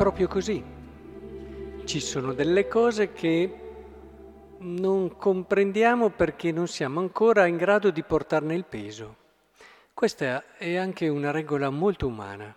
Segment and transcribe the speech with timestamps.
[0.00, 0.64] Proprio così.
[1.84, 3.54] Ci sono delle cose che
[4.60, 9.16] non comprendiamo perché non siamo ancora in grado di portarne il peso.
[9.92, 12.56] Questa è anche una regola molto umana.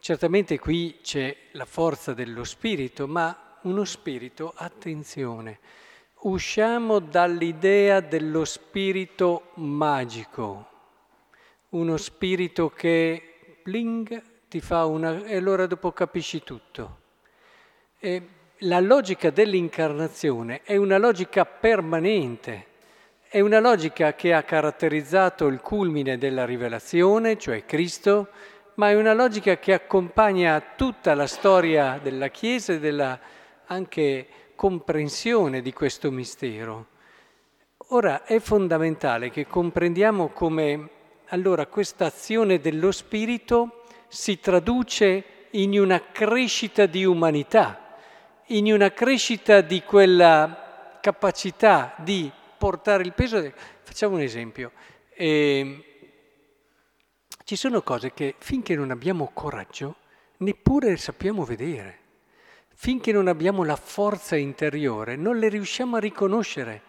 [0.00, 5.60] Certamente qui c'è la forza dello spirito, ma uno spirito, attenzione,
[6.22, 10.66] usciamo dall'idea dello spirito magico,
[11.68, 16.98] uno spirito che bling ti fa una e allora dopo capisci tutto.
[17.98, 22.66] E la logica dell'incarnazione è una logica permanente,
[23.26, 28.28] è una logica che ha caratterizzato il culmine della rivelazione, cioè Cristo,
[28.74, 33.18] ma è una logica che accompagna tutta la storia della Chiesa e della
[33.66, 36.86] anche comprensione di questo mistero.
[37.88, 40.90] Ora è fondamentale che comprendiamo come
[41.30, 43.80] allora questa azione dello Spirito
[44.14, 47.84] si traduce in una crescita di umanità
[48.48, 53.52] in una crescita di quella capacità di portare il peso.
[53.82, 54.72] Facciamo un esempio.
[55.14, 55.84] Eh,
[57.44, 59.96] ci sono cose che finché non abbiamo coraggio
[60.38, 61.98] neppure sappiamo vedere,
[62.74, 66.82] finché non abbiamo la forza interiore non le riusciamo a riconoscere,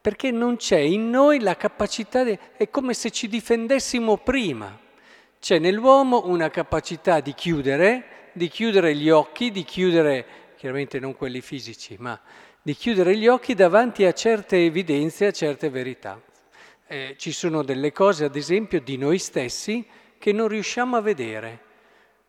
[0.00, 4.78] perché non c'è in noi la capacità, di, è come se ci difendessimo prima.
[5.44, 10.24] C'è nell'uomo una capacità di chiudere, di chiudere gli occhi, di chiudere
[10.56, 12.18] chiaramente non quelli fisici, ma
[12.62, 16.18] di chiudere gli occhi davanti a certe evidenze, a certe verità.
[16.86, 19.86] Eh, ci sono delle cose, ad esempio, di noi stessi
[20.16, 21.60] che non riusciamo a vedere.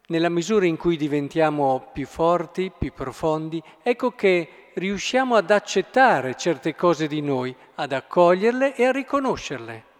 [0.07, 6.75] Nella misura in cui diventiamo più forti, più profondi, ecco che riusciamo ad accettare certe
[6.75, 9.93] cose di noi, ad accoglierle e a riconoscerle.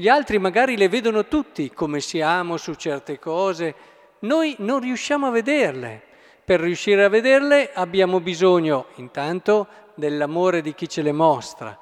[0.00, 3.74] Gli altri magari le vedono tutti come siamo su certe cose,
[4.20, 6.00] noi non riusciamo a vederle.
[6.44, 9.66] Per riuscire a vederle abbiamo bisogno intanto
[9.96, 11.76] dell'amore di chi ce le mostra,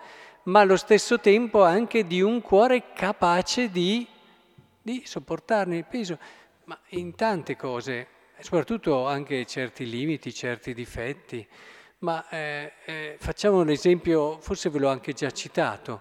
[0.44, 4.08] ma allo stesso tempo anche di un cuore capace di,
[4.80, 6.18] di sopportarne il peso,
[6.64, 8.06] ma in tante cose,
[8.38, 11.46] soprattutto anche certi limiti, certi difetti.
[11.98, 16.00] Ma eh, eh, facciamo un esempio, forse ve l'ho anche già citato.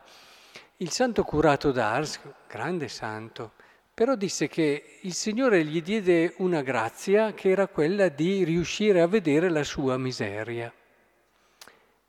[0.79, 2.19] Il santo curato d'Ars,
[2.49, 3.53] grande santo,
[3.93, 9.07] però disse che il Signore gli diede una grazia che era quella di riuscire a
[9.07, 10.69] vedere la sua miseria.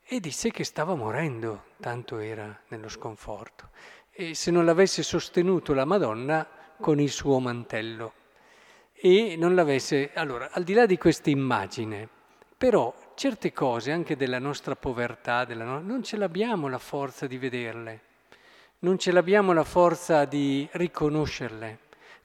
[0.03, 3.71] E disse che stava morendo, tanto era nello sconforto.
[4.11, 6.45] E se non l'avesse sostenuto la Madonna
[6.81, 8.15] con il suo mantello
[8.93, 10.11] e non l'avesse...
[10.15, 12.09] Allora, al di là di questa immagine,
[12.59, 15.79] però certe cose, anche della nostra povertà, della no...
[15.79, 18.06] non ce l'abbiamo la forza di vederle
[18.87, 21.79] non ce l'abbiamo la forza di riconoscerle,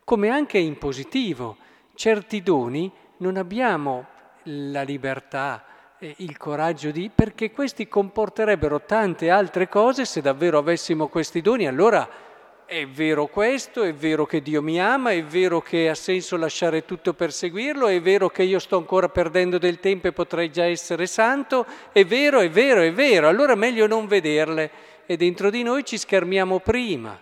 [0.03, 1.57] come anche in positivo.
[1.95, 4.05] Certi doni non abbiamo
[4.43, 5.65] la libertà,
[6.17, 12.07] il coraggio di, perché questi comporterebbero tante altre cose, se davvero avessimo questi doni, allora
[12.63, 16.85] è vero questo, è vero che Dio mi ama, è vero che ha senso lasciare
[16.85, 20.65] tutto per seguirlo, è vero che io sto ancora perdendo del tempo e potrei già
[20.65, 25.61] essere santo, è vero, è vero, è vero, allora meglio non vederle e dentro di
[25.61, 27.19] noi ci schermiamo prima.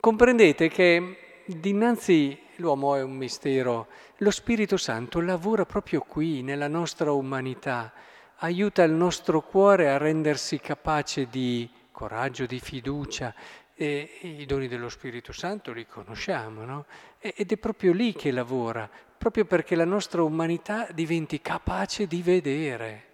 [0.00, 3.86] Comprendete che dinanzi l'uomo è un mistero,
[4.16, 7.92] lo Spirito Santo lavora proprio qui, nella nostra umanità,
[8.38, 13.32] aiuta il nostro cuore a rendersi capace di coraggio, di fiducia.
[13.76, 16.86] E i doni dello Spirito Santo li conosciamo, no?
[17.20, 23.04] Ed è proprio lì che lavora, proprio perché la nostra umanità diventi capace di vedere,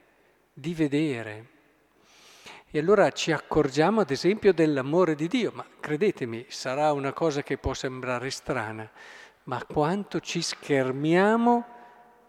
[0.55, 1.53] di vedere.
[2.75, 7.57] E allora ci accorgiamo ad esempio dell'amore di Dio, ma credetemi, sarà una cosa che
[7.57, 8.91] può sembrare strana,
[9.45, 11.65] ma quanto ci schermiamo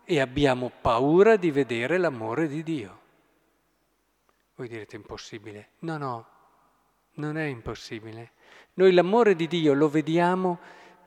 [0.04, 3.00] e abbiamo paura di vedere l'amore di Dio.
[4.54, 5.70] Voi direte impossibile.
[5.80, 6.28] No, no,
[7.14, 8.34] non è impossibile.
[8.76, 10.60] Noi l'amore di Dio lo vediamo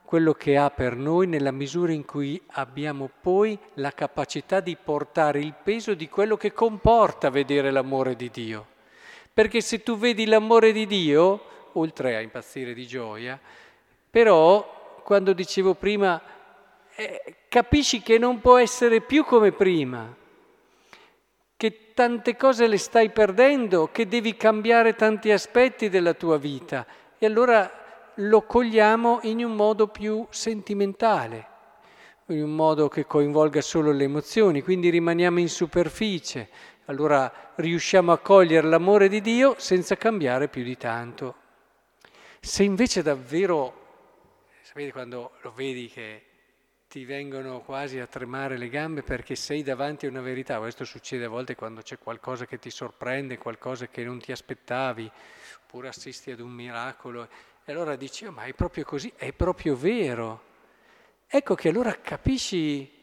[0.03, 5.39] quello che ha per noi nella misura in cui abbiamo poi la capacità di portare
[5.39, 8.77] il peso di quello che comporta vedere l'amore di Dio.
[9.33, 11.41] Perché se tu vedi l'amore di Dio,
[11.73, 13.39] oltre a impazzire di gioia,
[14.09, 16.21] però quando dicevo prima,
[16.95, 20.15] eh, capisci che non può essere più come prima,
[21.55, 26.85] che tante cose le stai perdendo, che devi cambiare tanti aspetti della tua vita.
[27.17, 27.69] E allora
[28.15, 31.47] lo cogliamo in un modo più sentimentale,
[32.27, 36.49] in un modo che coinvolga solo le emozioni, quindi rimaniamo in superficie,
[36.89, 41.35] allora riusciamo a cogliere l'amore di Dio senza cambiare più di tanto.
[42.39, 46.23] Se invece davvero, sapete quando lo vedi che
[46.87, 50.57] ti vengono quasi a tremare le gambe perché sei davanti a una verità.
[50.57, 55.11] Questo succede a volte quando c'è qualcosa che ti sorprende, qualcosa che non ti aspettavi,
[55.65, 57.29] oppure assisti ad un miracolo.
[57.65, 60.41] E allora dici, oh, ma è proprio così, è proprio vero.
[61.27, 62.98] Ecco che allora capisci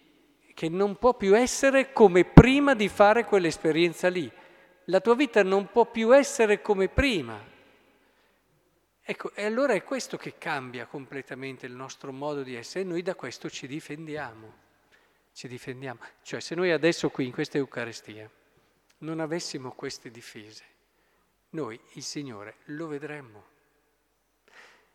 [0.57, 4.33] che non può più essere come prima di fare quell'esperienza lì.
[4.85, 7.39] La tua vita non può più essere come prima.
[9.03, 13.03] Ecco, e allora è questo che cambia completamente il nostro modo di essere e noi
[13.03, 14.55] da questo ci difendiamo,
[15.35, 16.01] ci difendiamo.
[16.23, 18.27] Cioè se noi adesso qui in questa Eucaristia
[19.01, 20.65] non avessimo queste difese,
[21.51, 23.45] noi il Signore lo vedremmo,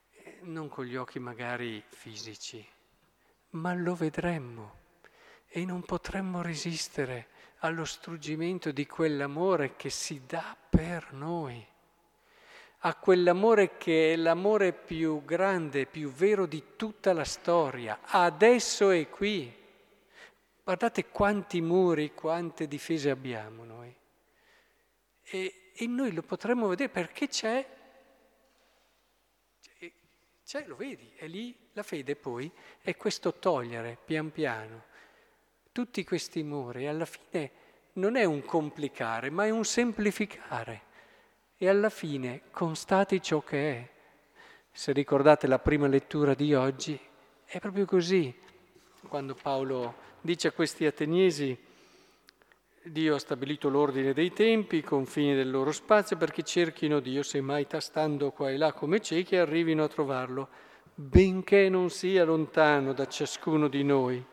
[0.10, 2.68] eh, non con gli occhi magari fisici,
[3.52, 4.80] ma lo vedremmo
[5.54, 7.28] e non potremmo resistere
[7.60, 11.68] allo struggimento di quell'amore che si dà per noi
[12.84, 19.08] a quell'amore che è l'amore più grande, più vero di tutta la storia, adesso è
[19.08, 19.60] qui.
[20.64, 23.96] Guardate quanti muri, quante difese abbiamo noi.
[25.24, 27.68] E, e noi lo potremmo vedere perché c'è,
[30.44, 32.52] c'è, lo vedi, è lì la fede poi,
[32.82, 34.90] è questo togliere pian piano
[35.72, 36.88] tutti questi muri.
[36.88, 37.52] Alla fine
[37.94, 40.90] non è un complicare, ma è un semplificare
[41.58, 43.90] e alla fine constati ciò che è.
[44.72, 47.00] Se ricordate la prima lettura di oggi,
[47.46, 48.34] è proprio così.
[49.08, 51.58] Quando Paolo dice a questi ateniesi,
[52.84, 57.68] Dio ha stabilito l'ordine dei tempi, i confini del loro spazio perché cerchino Dio, semmai
[57.68, 60.48] tastando qua e là come ciechi, arrivino a trovarlo,
[60.96, 64.26] benché non sia lontano da ciascuno di noi.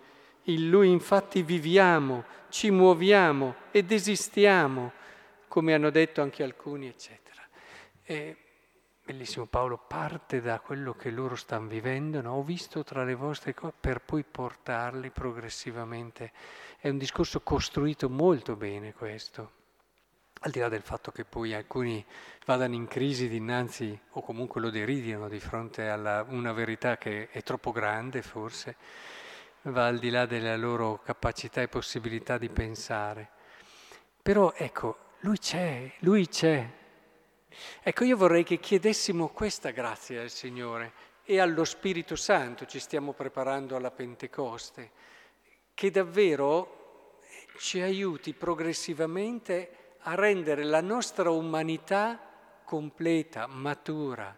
[0.49, 4.93] In Lui infatti viviamo, ci muoviamo ed esistiamo
[5.47, 7.43] come hanno detto anche alcuni, eccetera.
[8.03, 8.37] E,
[9.05, 12.37] bellissimo Paolo, parte da quello che loro stanno vivendo, no?
[12.37, 16.33] ho visto tra le vostre cose, per poi portarli progressivamente.
[16.79, 19.50] È un discorso costruito molto bene questo,
[20.41, 22.03] al di là del fatto che poi alcuni
[22.47, 27.43] vadano in crisi dinanzi o comunque lo deridino di fronte a una verità che è
[27.43, 28.77] troppo grande forse,
[29.70, 33.29] va al di là della loro capacità e possibilità di pensare.
[34.23, 36.69] Però ecco, lui c'è, lui c'è.
[37.82, 40.93] Ecco, io vorrei che chiedessimo questa grazia al Signore
[41.25, 44.91] e allo Spirito Santo, ci stiamo preparando alla Pentecoste,
[45.75, 47.19] che davvero
[47.59, 52.19] ci aiuti progressivamente a rendere la nostra umanità
[52.64, 54.35] completa, matura,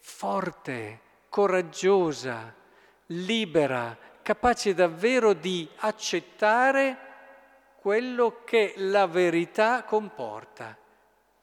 [0.00, 2.54] forte, coraggiosa,
[3.06, 3.96] libera,
[4.30, 6.96] capace davvero di accettare
[7.80, 10.78] quello che la verità comporta.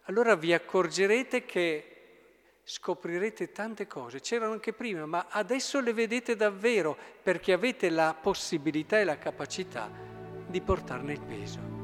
[0.04, 6.98] Allora vi accorgerete che scoprirete tante cose, c'erano anche prima, ma adesso le vedete davvero
[7.22, 9.92] perché avete la possibilità e la capacità
[10.48, 11.77] di portarne il peso.